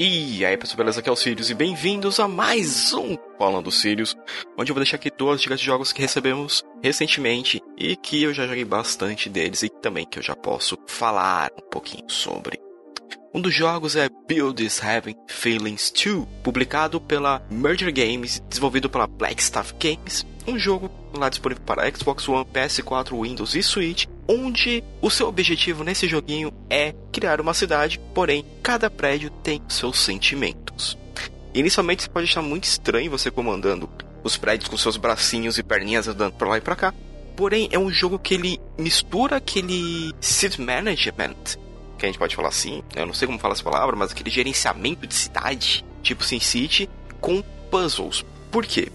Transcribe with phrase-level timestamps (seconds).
[0.00, 1.00] E aí pessoal, beleza?
[1.00, 4.16] Aqui é o Sirius e bem-vindos a mais um Falando Sirius,
[4.56, 8.32] onde eu vou deixar aqui duas dicas de jogos que recebemos recentemente e que eu
[8.32, 12.60] já joguei bastante deles e também que eu já posso falar um pouquinho sobre.
[13.34, 19.08] Um dos jogos é Build is Having Feelings 2, publicado pela Merger Games, desenvolvido pela
[19.08, 25.10] Blackstaff Games, um jogo lá disponível para Xbox One, PS4, Windows e Switch, onde o
[25.10, 30.98] seu objetivo nesse joguinho é criar uma cidade, porém cada prédio tem seus sentimentos.
[31.54, 33.88] Inicialmente você pode achar muito estranho você comandando
[34.22, 36.94] os prédios com seus bracinhos e perninhas andando para lá e para cá.
[37.36, 41.36] Porém, é um jogo que ele mistura aquele city management,
[41.96, 44.30] que a gente pode falar assim, eu não sei como falar essa palavra, mas aquele
[44.30, 46.88] gerenciamento de cidade, tipo SimCity,
[47.20, 48.24] com puzzles.
[48.50, 48.88] Por quê?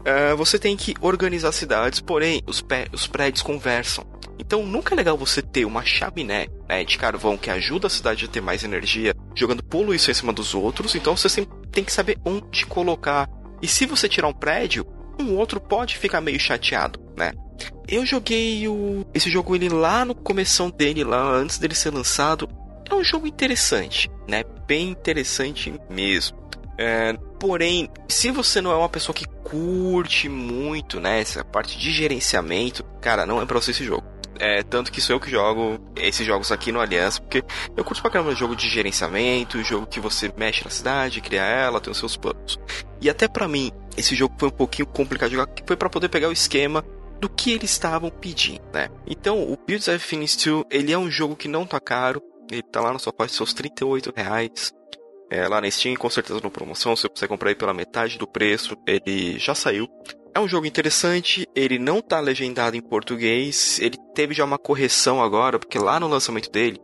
[0.00, 4.05] Uh, você tem que organizar cidades, porém os, os prédios conversam.
[4.46, 8.24] Então nunca é legal você ter uma chaminé né, de carvão que ajuda a cidade
[8.24, 10.94] a ter mais energia, jogando poluição em cima dos outros.
[10.94, 13.28] Então você sempre tem que saber onde colocar.
[13.60, 14.86] E se você tirar um prédio,
[15.20, 17.32] um outro pode ficar meio chateado, né?
[17.88, 19.04] Eu joguei o...
[19.12, 22.48] esse jogo ele lá no começo dele, lá antes dele ser lançado.
[22.88, 24.44] É um jogo interessante, né?
[24.68, 26.46] Bem interessante mesmo.
[26.78, 31.90] É, porém, se você não é uma pessoa que curte muito, né, essa parte de
[31.90, 34.04] gerenciamento, cara, não é pra você esse jogo.
[34.40, 37.42] É, tanto que sou eu que jogo esses jogos aqui no Aliança, porque
[37.76, 41.80] eu curto pra caramba jogo de gerenciamento, jogo que você mexe na cidade, cria ela,
[41.80, 42.58] tem os seus planos.
[43.00, 45.88] E até para mim, esse jogo foi um pouquinho complicado de jogar, que foi para
[45.88, 46.84] poder pegar o esquema
[47.20, 48.88] do que eles estavam pedindo, né?
[49.06, 52.62] Então, o Builds of Phoenix 2, ele é um jogo que não tá caro, ele
[52.62, 54.74] tá lá na sua parte seus 38 reais.
[55.28, 58.28] É, lá na Steam, com certeza na promoção, se você comprar aí pela metade do
[58.28, 59.88] preço, ele já saiu.
[60.36, 65.22] É um jogo interessante, ele não tá legendado em português, ele teve já uma correção
[65.22, 66.78] agora, porque lá no lançamento dele,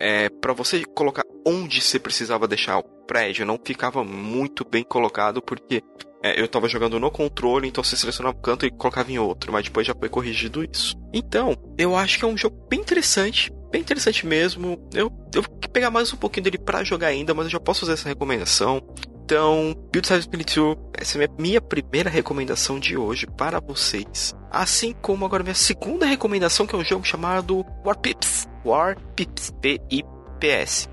[0.00, 5.42] é, para você colocar onde você precisava deixar o prédio, não ficava muito bem colocado,
[5.42, 5.82] porque
[6.22, 9.52] é, eu tava jogando no controle, então você selecionava um canto e colocava em outro,
[9.52, 10.94] mas depois já foi corrigido isso.
[11.12, 14.78] Então, eu acho que é um jogo bem interessante, bem interessante mesmo.
[14.94, 17.80] Eu, eu vou pegar mais um pouquinho dele para jogar ainda, mas eu já posso
[17.80, 18.80] fazer essa recomendação.
[19.26, 24.36] Então, Build Spirit 2, essa é a minha primeira recomendação de hoje para vocês.
[24.48, 28.48] Assim como agora minha segunda recomendação, que é um jogo chamado War Pips.
[28.64, 30.88] War Pips, P-I-P-S.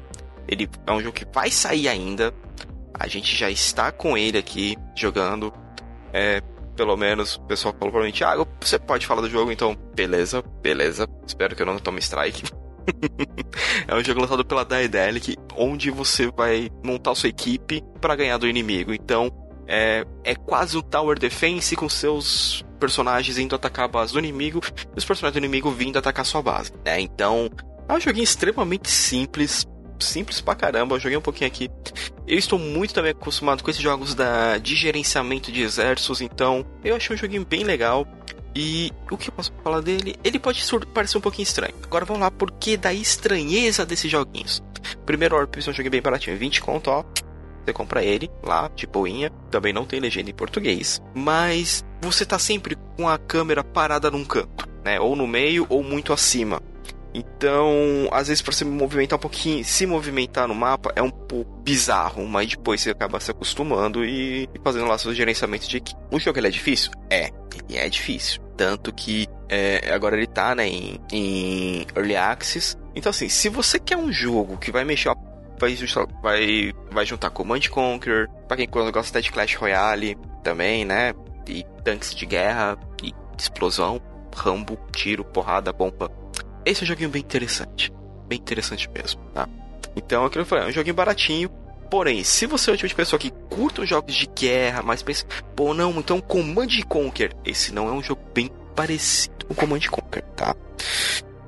[0.48, 2.34] Ele é um jogo que vai sair ainda.
[2.92, 5.54] A gente já está com ele aqui jogando.
[6.12, 6.42] É,
[6.76, 10.44] pelo menos o pessoal falou pra mim, Thiago, você pode falar do jogo, então beleza,
[10.60, 11.08] beleza.
[11.28, 12.52] Espero que eu não tome strike.
[13.88, 18.48] é um jogo lançado pela Daedalic, onde você vai montar sua equipe para ganhar do
[18.48, 18.94] inimigo.
[18.94, 19.32] Então,
[19.68, 24.60] é, é quase um Tower Defense com seus personagens indo atacar a base do inimigo
[24.76, 26.72] e os personagens do inimigo vindo atacar sua base.
[26.86, 27.00] Né?
[27.00, 27.50] Então,
[27.88, 29.66] é um joguinho extremamente simples,
[30.00, 30.96] simples pra caramba.
[30.96, 31.70] Eu joguei um pouquinho aqui.
[32.28, 36.96] Eu estou muito também acostumado com esses jogos da, de gerenciamento de exércitos, então eu
[36.96, 38.08] achei um joguinho bem legal.
[38.56, 40.16] E o que eu posso falar dele?
[40.24, 41.74] Ele pode parecer um pouquinho estranho.
[41.84, 44.62] Agora vamos lá, por que da estranheza desses joguinhos?
[45.06, 47.04] Primeiro Orpus é um jogo bem baratinho, 20 conto, ó.
[47.66, 49.32] Você compra ele lá, de boinha.
[49.50, 51.02] Também não tem legenda em português.
[51.14, 55.00] Mas você tá sempre com a câmera parada num canto, né?
[55.00, 56.62] Ou no meio ou muito acima.
[57.14, 61.62] Então, às vezes, para se movimentar um pouquinho, se movimentar no mapa é um pouco
[61.62, 66.00] bizarro, mas depois você acaba se acostumando e, e fazendo lá seu gerenciamento de equipe.
[66.12, 66.92] O jogo ele é difícil?
[67.10, 67.30] É,
[67.70, 68.42] ele é difícil.
[68.58, 72.76] Tanto que é, agora ele tá né, em, em Early Access.
[72.96, 75.12] Então, assim, se você quer um jogo que vai mexer
[75.60, 75.76] vai,
[76.22, 81.14] vai, vai juntar Command Conquer, pra quem gosta de Clash Royale também, né?
[81.48, 84.02] E tanques de guerra, e explosão,
[84.36, 86.12] rambo, tiro, porrada, bomba
[86.66, 87.92] esse é um joguinho bem interessante.
[88.28, 89.48] Bem interessante mesmo, tá?
[89.96, 91.50] Então, aquilo que eu falei, é um joguinho baratinho.
[91.90, 95.04] Porém, se você é o tipo de pessoa que curta os jogos de guerra, mas
[95.04, 97.34] pensa, pô, não, então Command Conquer.
[97.46, 100.56] Esse não é um jogo bem parecido com Command Conquer, tá?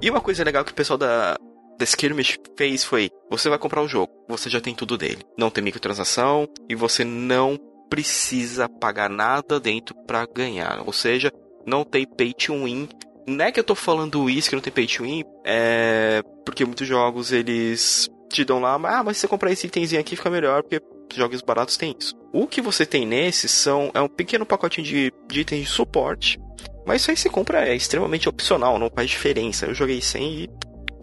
[0.02, 1.38] E uma coisa legal que o pessoal da,
[1.78, 5.24] da Skirmish fez foi: você vai comprar o jogo, você já tem tudo dele.
[5.38, 7.58] Não tem microtransação e você não
[7.90, 10.84] precisa pagar nada dentro para ganhar.
[10.86, 11.32] Ou seja,
[11.66, 12.88] não tem pay to win
[13.28, 16.22] não é que eu tô falando isso que não tem pay to win, é.
[16.46, 20.16] Porque muitos jogos eles te dão lá, ah, mas se você comprar esse itemzinho aqui
[20.16, 20.82] fica melhor, porque
[21.16, 22.16] jogos baratos tem isso.
[22.32, 26.40] O que você tem nesses são é um pequeno pacotinho de, de itens de suporte,
[26.86, 29.66] mas isso aí você compra é extremamente opcional, não faz diferença.
[29.66, 30.50] Eu joguei sem e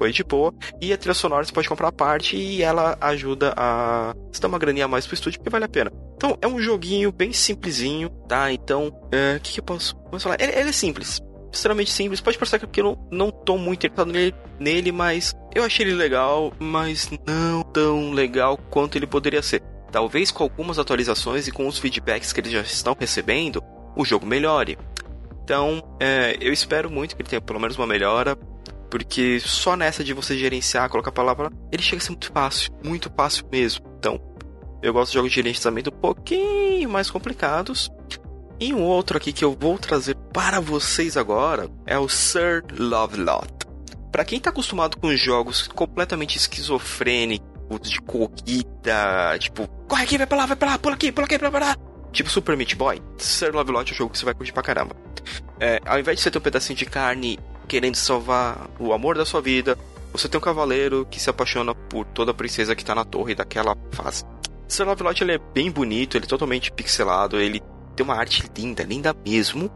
[0.03, 0.53] foi de boa.
[0.81, 4.49] E a trilha sonora você pode comprar a parte e ela ajuda a você dar
[4.49, 5.93] uma graninha a mais pro estúdio, porque vale a pena.
[6.17, 8.53] Então é um joguinho bem simplesinho, tá?
[8.53, 10.39] Então, o é, que, que eu posso, posso falar?
[10.41, 11.23] Ele, ele é simples
[11.53, 12.19] extremamente simples.
[12.19, 15.95] Pode parecer que eu não, não tô muito interessado nele, nele, mas eu achei ele
[15.95, 19.63] legal, mas não tão legal quanto ele poderia ser.
[19.93, 23.63] Talvez com algumas atualizações e com os feedbacks que eles já estão recebendo,
[23.95, 24.79] o jogo melhore.
[25.45, 28.35] Então, é, eu espero muito que ele tenha pelo menos uma melhora,
[28.93, 32.71] porque só nessa de você gerenciar, colocar a palavra, ele chega a ser muito fácil,
[32.85, 33.87] muito fácil mesmo.
[33.99, 34.21] Então,
[34.83, 37.91] eu gosto de jogos de gerenciamento um pouquinho mais complicados.
[38.61, 43.17] E um outro aqui que eu vou trazer para vocês agora é o Sir Love
[43.17, 43.51] Lot.
[44.13, 47.51] Para quem está acostumado com jogos completamente esquizofrênicos,
[47.89, 51.39] de corrida, tipo, corre aqui, vai pra lá, vai pra lá, pula aqui, pula aqui,
[51.39, 51.77] pula pra lá.
[52.13, 54.63] Tipo Super Meat Boy, Sir Love Lot é um jogo que você vai curtir pra
[54.63, 54.95] caramba.
[55.59, 57.39] É, ao invés de você ter um pedacinho de carne
[57.69, 59.79] querendo salvar o amor da sua vida,
[60.13, 63.35] você tem um cavaleiro que se apaixona por toda a princesa que tá na torre
[63.35, 64.25] daquela fase.
[64.69, 67.63] Sir Love ele é bem bonito, ele é totalmente pixelado, ele
[67.95, 69.71] tem uma arte linda, linda mesmo.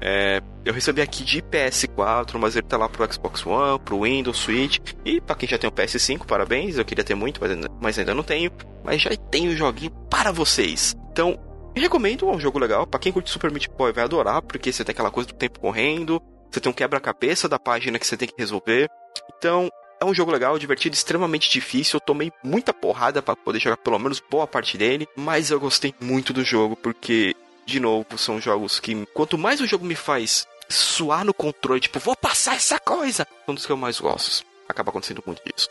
[0.00, 4.38] É, eu recebi aqui de PS4, mas ele tá lá pro Xbox One, pro Windows,
[4.38, 4.78] Switch.
[5.04, 6.78] E para quem já tem o PS5, parabéns.
[6.78, 8.50] Eu queria ter muito, mas ainda, mas ainda não tenho.
[8.84, 10.96] Mas já tenho o joguinho para vocês.
[11.12, 11.38] Então,
[11.74, 12.86] recomendo, é um jogo legal.
[12.86, 15.60] Para quem curte Super Meat Boy vai adorar, porque você tem aquela coisa do tempo
[15.60, 16.22] correndo.
[16.50, 18.90] Você tem um quebra-cabeça da página que você tem que resolver.
[19.36, 21.96] Então, é um jogo legal, divertido, extremamente difícil.
[21.96, 25.94] Eu tomei muita porrada para poder jogar pelo menos boa parte dele, mas eu gostei
[26.00, 27.34] muito do jogo porque
[27.68, 31.98] de novo, são jogos que quanto mais o jogo me faz suar no controle, tipo,
[31.98, 34.44] vou passar essa coisa, são dos que eu mais gosto.
[34.66, 35.68] Acaba acontecendo muito disso.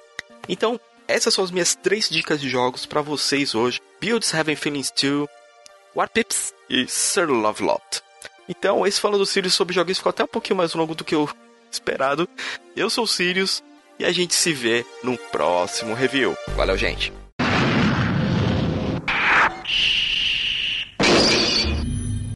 [0.47, 4.91] Então, essas são as minhas três dicas de jogos para vocês hoje: Builds Having Feelings
[4.91, 5.27] 2,
[5.95, 8.03] War Pips e Sir Love Lot.
[8.47, 11.15] Então, esse falando do Sirius sobre jogos ficou até um pouquinho mais longo do que
[11.15, 11.29] eu
[11.71, 12.27] esperado.
[12.75, 13.63] Eu sou o Sirius
[13.99, 16.35] e a gente se vê num próximo review.
[16.55, 17.11] Valeu, gente!